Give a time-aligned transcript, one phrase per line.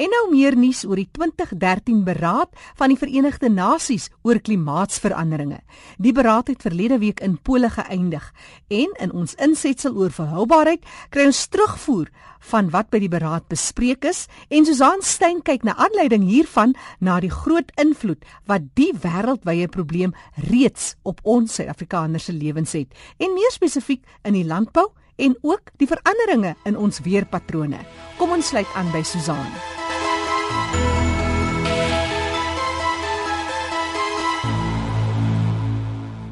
[0.00, 5.58] En nou meer nuus oor die 2013 beraad van die Verenigde Nasies oor klimaatsveranderinge.
[6.00, 8.30] Die beraad het verlede week in Pole geëindig
[8.72, 12.08] en in ons insetsel oor volhoubaarheid kry ons terugvoer
[12.48, 16.72] van wat by die beraad bespreek is en Susan Stein kyk na aanleiding hiervan
[17.04, 20.14] na die groot invloed wat die wêreldwye probleem
[20.48, 24.86] reeds op ons Suid-Afrikaners se lewens het en meer spesifiek in die landbou
[25.20, 27.84] en ook die veranderinge in ons weerpatrone.
[28.16, 29.79] Kom ons sluit aan by Susan.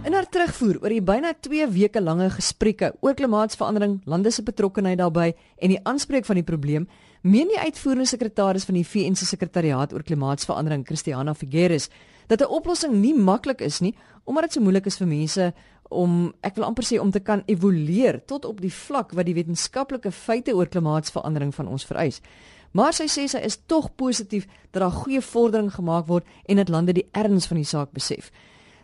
[0.09, 4.97] In haar terugvoer oor die byna 2 weke lange gesprekke oor klimaatsverandering, lande se betrokkeheid
[4.97, 6.87] daarbey en die aanspreek van die probleem,
[7.21, 11.91] meen die uitvoerende sekretaris van die VN se sekretariaat oor klimaatsverandering, Christiana Figueres,
[12.27, 15.53] dat 'n oplossing nie maklik is nie, omdat dit so moeilik is vir mense
[15.89, 19.35] om ek wil amper sê om te kan evolueer tot op die vlak wat die
[19.35, 22.21] wetenskaplike feite oor klimaatsverandering van ons vereis.
[22.73, 26.69] Maar sy sê sy is tog positief dat daar goeie vordering gemaak word en dat
[26.69, 28.31] lande die erns van die saak besef.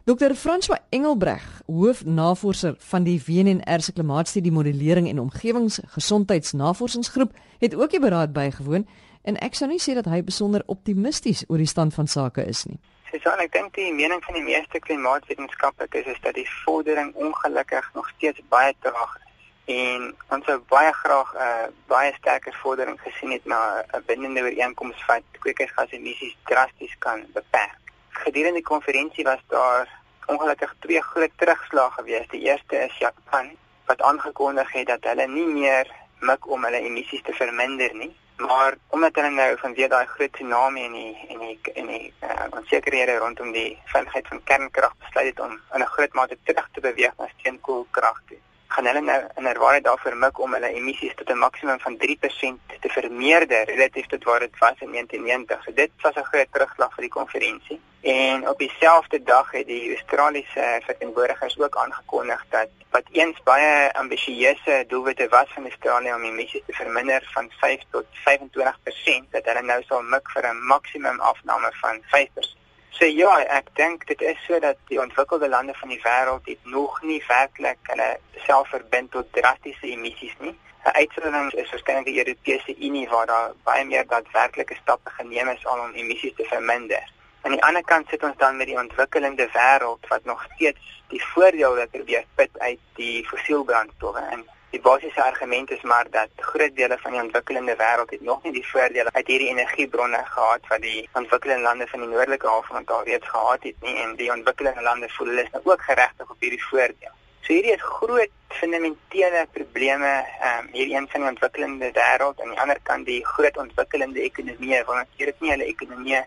[0.05, 0.35] Dr.
[0.37, 8.33] François Engelbreg, hoofnavorser van die WNR se klimaatstudie modellering en omgewingsgesondheidsnavorsingsgroep, het ook die beraad
[8.33, 8.89] bygewoon
[9.23, 12.65] en ek sou nie sê dat hy besonder optimisties oor die stand van sake is
[12.69, 12.79] nie.
[13.09, 18.09] Susan, ek dink die mening van die meeste klimaatwetenskaplikes is dat die vordering ongelukkig nog
[18.17, 19.24] steeds baie traag is
[19.65, 24.43] en ons sou baie graag 'n uh, baie sterker vordering gesien het na 'n bindende
[24.43, 27.79] ooreenkoms wat kweekhuisgasemissies drasties kan beperk.
[28.09, 29.89] Gedurende die konferensie was daar
[30.27, 32.29] ongelukkig twee groot terugslae gewees.
[32.29, 35.87] Die eerste is Japan wat aangekondig het dat hulle nie meer
[36.21, 40.85] mik om hulle emissies te verminder nie, maar omdat hulle nou vanweë daai groot tsunami
[40.85, 45.41] en die en die en die uh, onsekerhede rondom die veiligheid van kernkrag besluit het
[45.41, 49.47] om in 'n groot mate terug te beweeg na steenkoolkrag toe gaan hulle nou in
[49.47, 54.25] ervaring daarvoor mik om hulle emissies tot 'n maksimum van 3% te vermeerder relatief tot
[54.25, 55.63] wat dit was in 1990.
[55.65, 57.81] So dit was 'n groot terugslag vir die konferensie.
[58.01, 64.85] En op dieselfde dag het die Australiese verteenwoordigers ook aangekondig dat wat eens baie ambisieuse
[64.89, 69.83] doelwitte was van Australië om emissies te verminder van 5 tot 25%, dat hulle nou
[69.83, 72.64] sal mik vir 'n maksimum afname van 5%.
[72.95, 76.69] So ja, ek dink dit is so dat die ontwikkelde lande van die wêreld het
[76.71, 78.07] nog nie werklik hulle
[78.47, 80.55] self verbind tot drastiese emissies nie.
[80.85, 85.67] 'n Uitsondering is waarskynlik die Europese Unie waar daar baie meer daadwerklike stappe geneem is
[85.67, 87.03] om emissies te verminder.
[87.43, 91.23] Aan die ander kant sit ons dan met die ontwikkelende wêreld wat nog steeds die
[91.33, 96.97] voordele probeer put uit die fossielbrandstowwe en Die basiese argument is maar dat groot dele
[96.99, 101.09] van die ontwikkelende wêreld het nog nie die voordele uit hierdie energiebronne gehad wat die
[101.13, 105.09] ontwikkelende lande van die noordelike halfrond al reeds gehad het nie en die ontwikkelende lande
[105.09, 107.15] voel hulle is nou ook geregtig op hierdie voordeel.
[107.45, 112.49] So hierdie is groot fundamentele probleme ehm um, hierdie een van die ontwikkelende wêreld en
[112.49, 116.27] aan die ander kant die groot ontwikkelende ekonomieë want natuurlik nie hulle ekonomieë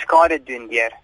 [0.00, 0.96] skade doen deur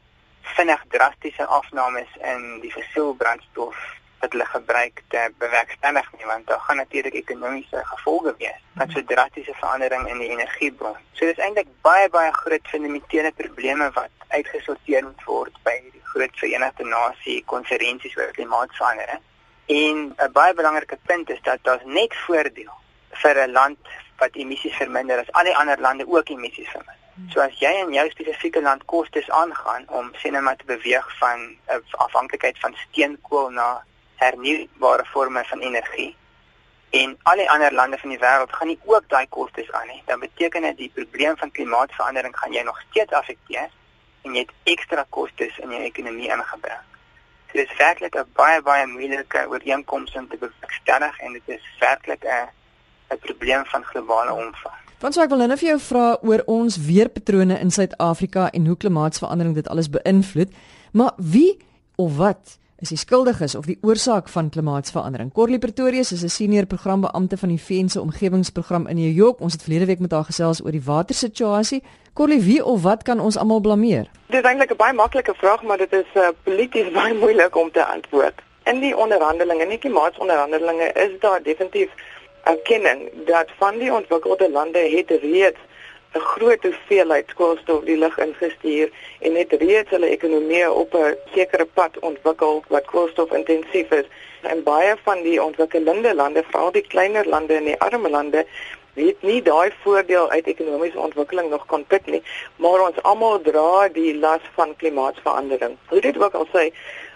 [0.56, 3.87] vinnig drastiese afnames in die fossielbrandstof
[4.20, 9.04] wat hulle gebruik te bewerkstellig nie want daar gaan natuurlik ekonomiese gevolge wees wat so
[9.04, 10.96] drastiese verandering in die energiebron.
[11.12, 16.36] So dis eintlik baie baie groot fundamentele probleme wat uitgesorteer moet word by die groot
[16.42, 19.24] Verenigde Nasie konferensies oor klimaatsverandering.
[19.66, 19.96] En
[20.26, 22.74] 'n baie belangrike punt is dat daar net voordeel
[23.22, 23.78] vir 'n land
[24.18, 27.06] wat emissies verminder as al die ander lande ook emissies verminder.
[27.34, 31.56] So as jy in jou spesifieke land kostes aangaan om sinema te beweeg van
[31.90, 33.84] afhanklikheid van steenkool na
[34.18, 36.16] hernubare forme van energie
[36.90, 40.02] en al die ander lande van die wêreld gaan nie ook daai kostes aan nie.
[40.06, 43.68] Dan beteken dit die probleem van klimaatsverandering gaan jy nog steeds affekteer
[44.24, 46.84] en jy het ekstra kostes in jou ekonomie ingebring.
[47.50, 51.64] So dit is werklik 'n baie baie moeilike ooreenkoms om te bewerkstellig en dit is
[51.80, 52.48] werklik 'n
[53.10, 54.78] 'n probleem van globale omvang.
[54.98, 58.76] Want so ek wil nou vir jou vra oor ons weerpatrone in Suid-Afrika en hoe
[58.76, 60.50] klimaatsverandering dit alles beïnvloed.
[60.92, 61.58] Maar wie
[61.96, 65.32] of wat is die skuldiges of die oorsaak van klimaatsverandering.
[65.34, 69.40] Corlie Pretorius is 'n senior programbeampte van die VN se omgewingsprogram in New York.
[69.40, 71.82] Ons het verlede week met haar gesels oor die watersituasie.
[72.12, 74.06] Corlie, wie of wat kan ons almal blameer?
[74.26, 77.70] Dit is eintlik 'n baie maklike vraag, maar dit is uh, polities baie moeilik om
[77.70, 78.34] te antwoord.
[78.64, 81.90] In die onderhandelinge, nie klimaatsonderhandelinge, is daar definitief
[82.44, 85.58] erkenning dat van die ontwikkelde lande het reeds
[86.14, 88.90] 'n groot hoeveelheid koolstof die lug ingestuur
[89.20, 94.08] en het reeds hulle ekonomie op 'n sekere pad ontwikkel wat koolstofintensief is.
[94.43, 98.46] En baie van die ontwikkelende lande, veral die kleiner lande en die arme lande,
[98.94, 102.22] het nie daai voordeel uit ekonomiese ontwikkeling nog kon put nie,
[102.56, 105.76] maar ons almal dra die las van klimaatsverandering.
[105.88, 106.72] Hoe dit ook al sê,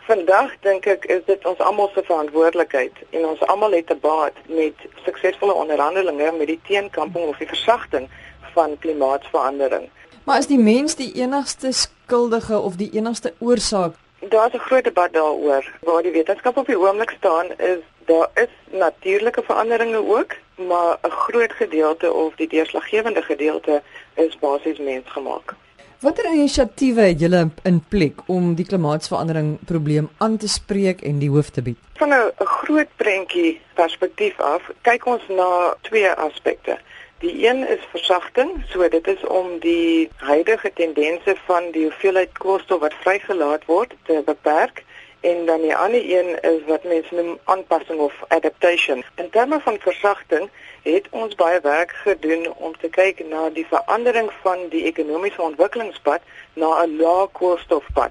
[0.07, 4.37] vandag dink ek is dit ons almal se verantwoordelikheid en ons almal het 'n baat
[4.47, 4.75] met
[5.05, 8.09] suksesvolle onderhandelinge met die teenkamping of die versagting
[8.53, 9.89] van klimaatsverandering.
[10.25, 13.95] Maar is die mens die enigste skuldige of die enigste oorsaak?
[14.29, 15.65] Daar's 'n groot debat daaroor.
[15.81, 21.11] Waar die wetenskap op die oomblik staan is daar is natuurlike veranderinge ook, maar 'n
[21.11, 23.83] groot gedeelte of die deurslaggewende gedeelte
[24.15, 25.55] is basies mensgemaak.
[26.03, 31.31] Watter inisiatiewe het julle in plek om die klimaatsverandering probleem aan te spreek en die
[31.31, 31.79] hoof te bied?
[31.95, 36.79] Van 'n groot prentjie perspektief af, kyk ons na twee aspekte.
[37.23, 42.81] Die een is versagting, so dit is om die huidige tendense van die hoeveelheid koolstof
[42.81, 44.83] wat vrygelaat word te beperk
[45.21, 49.05] en dan die ander een is wat mense noem aanpassing of adaptation.
[49.15, 50.51] In terme van versagting
[50.83, 56.23] het ons baie werk gedoen om te kyk na die verandering van die ekonomiese ontwikkelingspad
[56.55, 58.11] na 'n lae koolstofpad.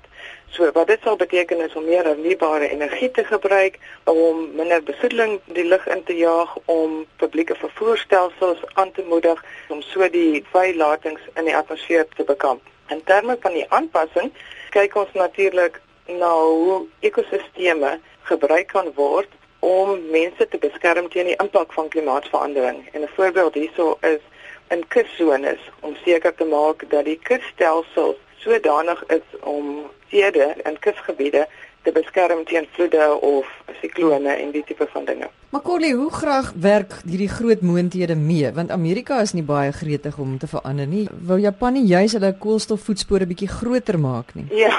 [0.52, 5.40] So wat dit sal beteken is om meer hernubare energie te gebruik, om minder besoedeling
[5.46, 11.22] die lug in te jaag, om publieke vervoerstelsels aan te moedig om so die vrylatings
[11.34, 12.62] in die atmosfeer te bekamp.
[12.88, 14.34] In terme van die aanpassing
[14.70, 19.28] kyk ons natuurlik na hoe ekosisteme gebruik kan word
[19.62, 22.90] om mense te beskerm teen die impak van klimaatsverandering.
[22.94, 24.22] En 'n voorbeeld hierso is
[24.70, 31.48] in kuszones om seker te maak dat die kusstelsels sodanig is om stede en kusgebiede
[31.82, 33.48] te beskerm teen vloede of
[33.82, 35.30] siklone en die tipe van dinge.
[35.50, 38.52] Maar Corlie, hoe graag werk hierdie groot moonthede mee?
[38.54, 41.08] Want Amerika is nie baie gretig om te verander nie.
[41.28, 44.46] Wou Japan nie juis hulle koolstofvoetspore bietjie groter maak nie?
[44.56, 44.72] Ja,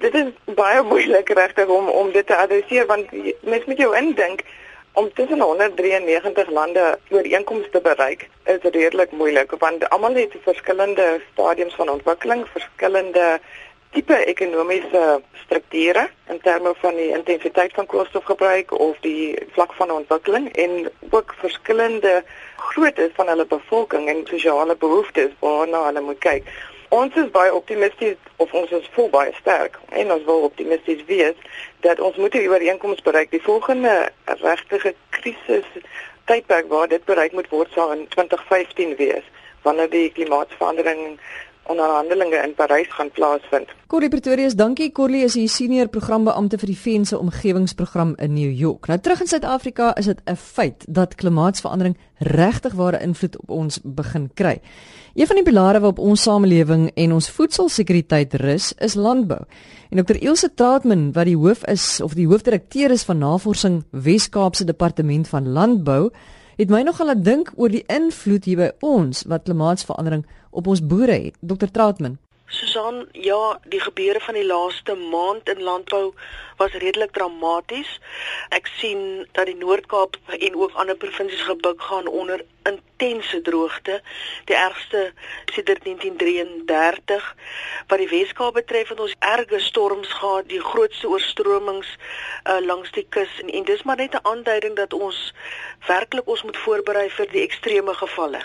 [0.00, 4.44] dit is baie moeilik regtig om om dit te adresseer want mens moet jou indink
[4.92, 11.74] om tussen 193 lande ooreenkomste te bereik is redelik moeilik want almal het verskillende stadiums
[11.74, 13.26] van ontwikkeling, verskillende
[13.90, 20.48] tipe ekonomiese strukture in terme van die intensiteit van koolstofgebruik of die vlak van ontwikkeling
[20.64, 22.22] en ook verskillende
[22.56, 26.46] grootte van hulle bevolking en sosiale behoeftes waarna hulle moet kyk.
[26.90, 31.36] Ons is baie optimisties of ons is vol baie sterk en ons wil optimisties wees
[31.86, 33.30] dat ons moet 'n ooreenkoms bereik.
[33.30, 35.68] Die volgende regtige krisis
[36.24, 39.22] tydperk waar dit bereik moet word sal in 2015 wees
[39.62, 41.20] wanneer die klimaatsverandering
[41.66, 43.68] onderhandelinge in Parys gaan plaasvind.
[43.86, 44.92] Corrie Pretorius, dankie.
[44.92, 48.86] Corrie is die senior programbeampte vir die VN se omgewingsprogram in New York.
[48.90, 53.80] Nou terug in Suid-Afrika is dit 'n feit dat klimaatsverandering regtig ware invloed op ons
[53.82, 54.60] begin kry.
[55.14, 59.40] Een van die pilare waarop ons samelewing en ons voedselsekuriteit rus, is landbou.
[59.90, 60.16] En Dr.
[60.22, 65.48] Ilse Trautman, wat die hoof is of die hoofdirekteur is van Navorsing Wes-Kaapse Departement van
[65.48, 66.10] Landbou,
[66.60, 70.82] het my nogal laat dink oor die invloed hier by ons wat klimaatsverandering op ons
[70.84, 71.38] boere het.
[71.40, 71.70] Dr.
[71.72, 72.18] Trautman.
[72.50, 76.14] Susan, ja, die gebeure van die laaste maand in landbou
[76.58, 77.90] was redelik dramaties.
[78.50, 84.00] Ek sien dat die Noord-Kaap en ook ander provinsies gebuk gaan onder intense droogte,
[84.50, 85.12] die ergste
[85.54, 87.28] sedert 1933.
[87.86, 93.06] Wat die Wes-Kaap betref, het ons erge storms gehad, die grootste oorstromings uh, langs die
[93.14, 95.22] kus en, en dis maar net 'n aanduiding dat ons
[95.86, 98.42] werklik ons moet voorberei vir die ekstreme gevalle.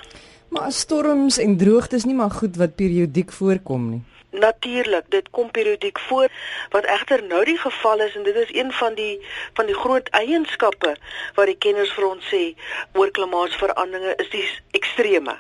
[0.50, 4.04] Maar storms en droogtes nie maar goed wat periodiek voorkom nie.
[4.36, 6.28] Natuurlik, dit kom periodiek voor
[6.70, 9.20] wat egter nou die geval is en dit is een van die
[9.54, 10.96] van die groot eienskappe
[11.36, 12.44] wat die kenners vir ons sê
[12.94, 15.38] oor klimaatsveranderinge is die extreme.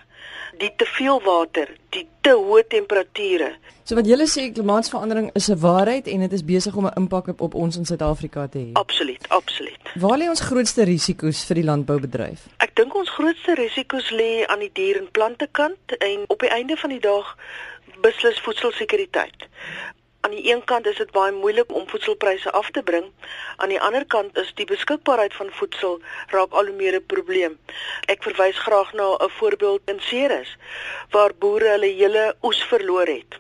[0.58, 3.52] Die te veel water, die te hoë temperature.
[3.84, 7.28] So wat julle sê klimaatsverandering is 'n waarheid en dit is besig om 'n impak
[7.28, 8.70] op, op ons in Suid-Afrika te hê.
[8.74, 9.82] Absoluut, absoluut.
[9.96, 12.48] Waar lê ons grootste risiko's vir die landboubedryf?
[12.76, 16.50] Ek dink ons grootste risiko's lê aan die dier en plante kant en op die
[16.52, 17.30] einde van die dag
[18.04, 19.46] beslis voedselsekuriteit.
[20.28, 23.08] Aan die een kant is dit baie moeilik om voedselpryse af te bring.
[23.64, 26.02] Aan die ander kant is die beskikbaarheid van voedsel
[26.36, 27.56] raak al hoe meer 'n probleem.
[28.12, 30.58] Ek verwys graag na 'n voorbeeld in Ceres
[31.16, 33.40] waar boere hulle hele oes verloor het.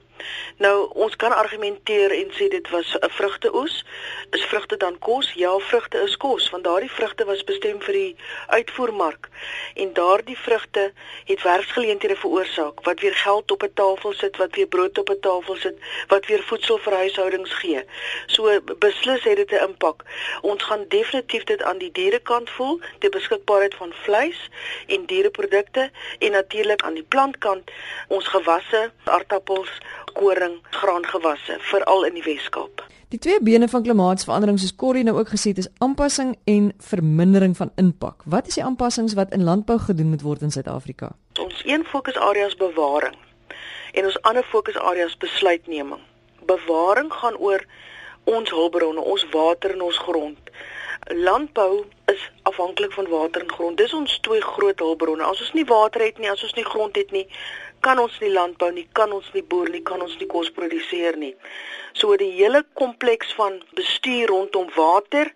[0.57, 3.85] Nou ons kan argumenteer en sê dit was 'n vrugteoes.
[4.31, 5.31] Is vrugte dan kos?
[5.33, 8.15] Ja, vrugte is kos, want daardie vrugte was bestem vir die
[8.47, 9.29] uitvoermark.
[9.73, 10.93] En daardie vrugte
[11.25, 15.19] het werksgeleenthede veroorsaak wat weer geld op 'n tafel sit, wat weer brood op 'n
[15.19, 15.75] tafel sit,
[16.07, 17.83] wat weer voedsel vir huishoudings gee.
[18.25, 20.03] So beslis het dit 'n impak.
[20.41, 24.49] Ons gaan definitief dit aan die dierekant voel, die beskikbaarheid van vleis
[24.87, 27.71] en diereprodukte en natuurlik aan die plantkant
[28.07, 29.69] ons gewasse, aardappels
[30.15, 32.85] koring, graangewasse, veral in die Wes-Kaap.
[33.13, 37.53] Die twee bene van klimaatsverandering soos Corrie nou ook gesê het, is aanpassing en vermindering
[37.57, 38.23] van impak.
[38.25, 41.11] Wat is die aanpassings wat in landbou gedoen moet word in Suid-Afrika?
[41.39, 43.15] Ons een fokusarea is bewaring
[43.95, 46.01] en ons ander fokusarea is besluitneming.
[46.45, 47.63] Bewaring gaan oor
[48.23, 50.51] ons hulpbronne, ons water en ons grond.
[51.13, 53.77] Landbou is afhanklik van water en grond.
[53.77, 55.23] Dis ons twee groot hulpbronne.
[55.23, 57.27] As ons nie water het nie, as ons nie grond het nie,
[57.85, 61.17] kan ons nie landbou nie, kan ons nie boer nie, kan ons nie kos produseer
[61.21, 61.35] nie.
[62.01, 65.29] So die hele kompleks van bestuur rondom water.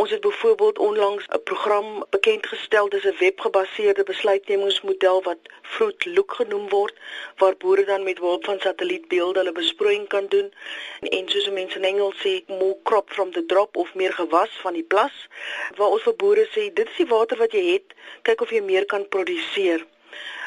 [0.00, 6.32] Ons het byvoorbeeld onlangs 'n program bekend gestel, dis 'n webgebaseerde besluitnemingsmodel wat Fruit Look
[6.40, 6.94] genoem word,
[7.36, 10.52] waar boere dan met hulp van satellietbeelde hulle besproeiing kan doen
[11.00, 14.72] en soos mense in Engels sê, more crop from the drop of meer gewas van
[14.72, 15.28] die plas,
[15.76, 18.60] waar ons vir boere sê, dit is die water wat jy het, kyk of jy
[18.60, 19.86] meer kan produseer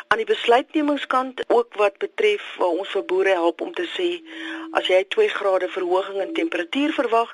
[0.07, 4.09] aan die besluitnemingskant ook wat betref waar ons vir boere help om te sê
[4.79, 7.33] as jy 2 grade verhoging in temperatuur verwag,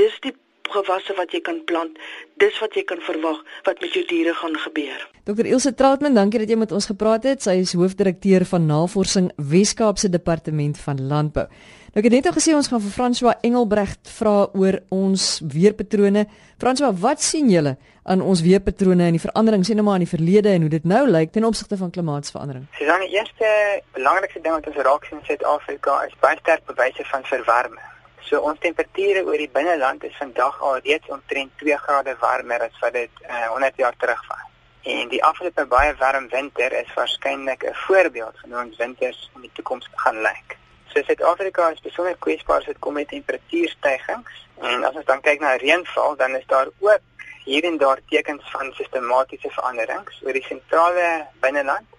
[0.00, 0.34] dis die
[0.72, 1.98] gewasse wat jy kan plant,
[2.42, 5.08] dis wat jy kan verwag wat met jou diere gaan gebeur.
[5.28, 7.42] Dr Ilse Trautman, dankie dat jy met ons gepraat het.
[7.44, 11.48] Sy is hoofdirekteur van Navorsing Wes-Kaapse Departement van Landbou.
[11.88, 16.26] Nou ek het net al gesê ons gaan vir François Engelbrecht vra oor ons weerpatrone.
[16.60, 17.76] François, wat sien julle
[18.08, 20.88] aan ons weerpatrone en die verandering sien nou maar in die verlede en hoe dit
[20.88, 22.68] nou lyk ten opsigte van klimaatsverandering?
[22.78, 23.52] Dis dan die eerste
[23.96, 27.88] belangrikste ding wat ons raak sien in Suid-Afrika is baie sterk bewyse van verwarming.
[28.26, 32.78] So ons temperature oor die binneland is vandag al reeds omtrent 2 grade warmer as
[32.80, 34.46] wat dit uh, eh, 100 jaar terug was.
[34.82, 39.40] En die afgelope baie warm winter is waarskynlik 'n voorbeeld van hoe ons winters in
[39.40, 40.56] die toekoms gaan lyk.
[40.86, 44.46] So Suid-Afrika is besonder kwesbaar as dit kom met temperatuurstygings.
[44.60, 47.00] En as ons dan kyk na reënval, dan is daar ook
[47.44, 51.97] hier en daar tekens van sistematiese veranderings oor die sentrale binneland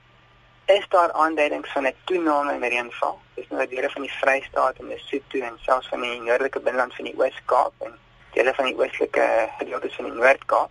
[0.69, 3.19] is daar aanduidings van 'n toename in reënval.
[3.33, 7.05] Dis nou dele van die Vrystaat en Lesotho en selfs van die noordelike binneland van
[7.05, 7.93] die Oos-Kaap en
[8.33, 10.69] dele van die oostelike gedeeltes van die Noord-Kaap.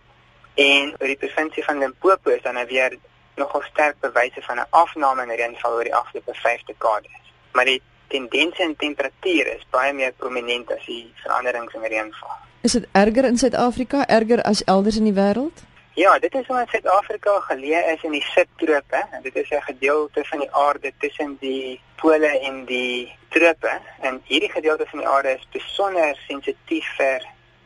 [0.53, 2.97] En oor die provinsie van Limpopo is dan nou weer
[3.35, 7.31] nogal sterk bewyse van 'n afname in reënval oor die afgelope 5 dekades.
[7.51, 12.35] Maar die tendens in temperatuur is baie meer prominent as die veranderings in reënval.
[12.61, 15.63] Is dit erger in Suid-Afrika, erger as elders in die wêreld?
[15.93, 18.99] Ja, dit is omdat Suid-Afrika geleë is in die subtrope.
[19.23, 23.79] Dit is 'n gedeelte van die aarde tussen die pole en die trope.
[24.01, 27.25] En hierdie gedeelte van die aarde is besonder sensitief vir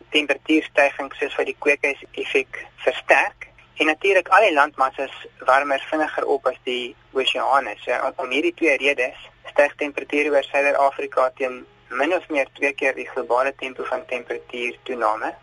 [0.10, 3.48] temperatuurstygings soos wat die kweekhuiseffek versterk.
[3.76, 5.14] En natuurlik al die landmassas
[5.46, 7.76] warmer vinniger op as die oseane.
[7.78, 12.96] So om hierdie twee redes styg temperature oor Suider-Afrika teen min of meer twee keer
[12.96, 15.34] die globale tempo van temperatuurtoename.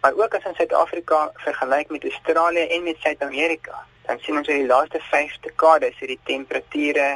[0.00, 4.56] Maar ook as ons Suid-Afrika vergelyk met Australië en met Suid-Amerika, dan sien ons dat
[4.56, 7.08] die laaste 5 dekades het die temperature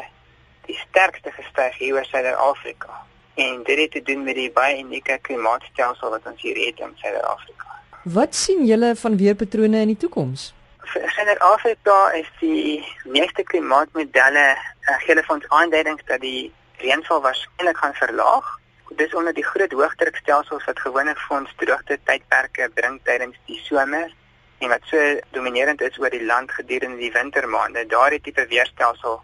[0.67, 3.01] die sterkste gestyg hier oor Suid-Afrika.
[3.35, 6.93] En dit het te doen met die baie unieke klimaatstelsel wat ons hier het in
[7.01, 7.81] Suid-Afrika.
[8.03, 10.53] Wat sien julle van weerpatrone in die toekoms?
[10.93, 16.53] Vir Suid-Afrika is die meeste klimaatmodelle uh, gee hulle ons aanduidings dat die
[16.85, 18.53] reënval waarskynlik gaan verlaag
[18.91, 24.13] dis onder die groot hoëdrukstelsels wat gewoonlik vir ons droogte tydperke bring tydens die somer
[24.59, 24.99] en wat so
[25.37, 27.87] dominerend is oor die land gedurende die wintermaande.
[27.87, 29.23] Daardie tipe weerstelsel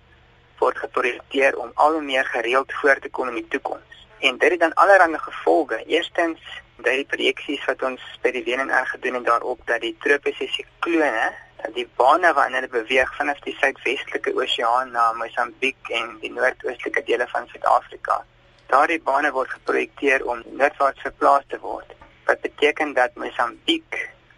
[0.60, 4.06] word geprojekteer om al hoe meer gereeld voor te kom in die toekoms.
[4.20, 5.84] En dit het dan allerlei gevolge.
[5.86, 6.40] Eerstens,
[6.84, 11.74] daai projeksies wat ons by die WNR gedoen het daarop dat die tropiese siklone dat
[11.76, 17.28] die bane waarin hulle beweeg vanaf die suidwestelike oseaan na Mosambiek en die noordoostelike dele
[17.28, 18.22] van Suid-Afrika
[18.70, 21.94] Daardie bane word geprojekteer om noordwaarts verplaas te word.
[22.28, 23.96] Wat beteken dat Mosambiek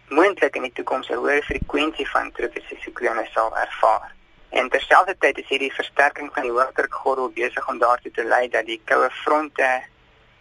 [0.09, 4.09] moontlik in die toekoms 'n hoër frekwensie van tropiese siklone sal ervaar.
[4.49, 8.81] En terselfdertyd is hierdie versterking van die hoëdrukgordel besig om daartoe te lei dat die
[8.85, 9.69] koue fronte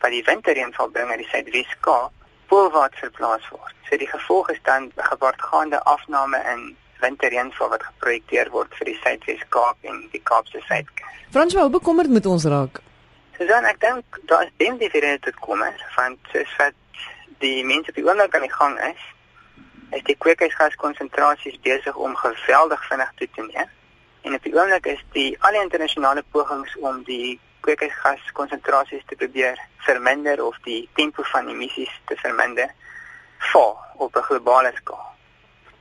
[0.01, 2.13] wat die winterreënval bring uit die Suidwes-Kaap
[2.47, 3.75] poolwaarts verplaas word.
[3.89, 8.99] So die gevolg is dan 'n gewaartgaande afname in winterreënval wat geprojekteer word vir die
[9.03, 11.15] Suidwes-Kaap en die Kaapse Suidkus.
[11.31, 12.81] Frans, hoe bekommerd moet ons raak?
[13.37, 16.75] Susan, ek dink daar is baie diferente tot kom is van soos wat
[17.41, 19.07] die mense op die oomblik aan die gang is,
[19.97, 23.71] is die kweekhuisgaskonsentrasies besig om geweldig vinnig toe te neem.
[24.29, 29.59] En op die oomblik is die al die internasionale pogings om die kweekhuisgaskonsentrasies te probeer
[29.87, 32.69] verminder of die tempo van emissies te verminder
[33.53, 35.07] val op 'n globale skaal.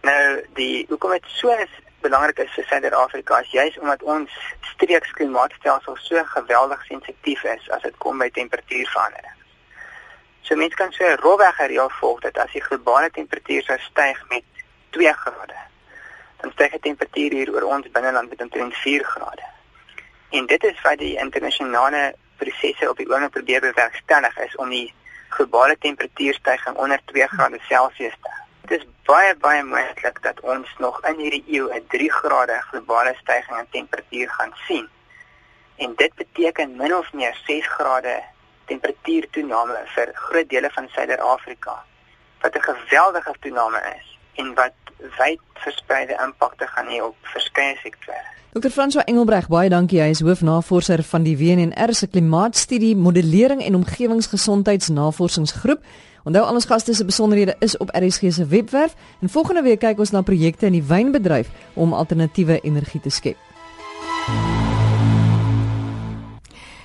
[0.08, 0.24] Nou
[0.56, 4.34] die hoekom dit so is belangrik is vir Suid-Afrika is juis omdat ons
[4.74, 9.38] streeks klimaatstelsel so geweldig sensitief is as dit kom by temperatuurverandering.
[10.42, 14.24] So mense kan so 'n rowweg reël volg dat as die globale temperatuur sou styg
[14.30, 14.44] met
[14.90, 15.60] 2 grade,
[16.42, 19.46] dan styg die temperatuur hier oor ons binneland met omtrent 4 grade.
[20.30, 24.94] En dit is wat die internasionale prosesse op die oomblik probeer bewerkstellig is om die
[25.30, 30.68] globale temperatuurstygings onder 2 grade Celsius te hou dit is baie baie moontlik dat ons
[30.80, 34.88] nog in hierdie eeu 'n 3 grade globale stygings in temperatuur gaan sien.
[35.76, 38.24] En dit beteken min of meer 6 grade
[38.66, 41.84] temperatuurtoename vir groot dele van Suider-Afrika.
[42.42, 44.12] Wat 'n geweldige toename is.
[44.42, 44.74] en wat
[45.18, 48.24] wyd verspreide impakte gaan hê op verskeie sektore.
[48.52, 48.70] Dr.
[48.70, 50.02] François Engelbreg, baie dankie.
[50.02, 55.80] Hy is hoofnavorser van die WNR se klimaatstudie modellering en omgewingsgesondheidsnavorsingsgroep.
[56.24, 60.00] Onthou al ons gaste se besonderhede is op RSG se webwerf en volgende week kyk
[60.00, 63.38] ons na projekte in die wynbedryf om alternatiewe energie te skep.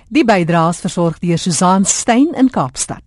[0.09, 3.06] Die bydraes versorg deur Susan Stein in Kaapstad.